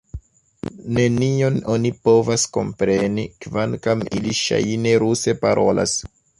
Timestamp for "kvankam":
3.47-4.03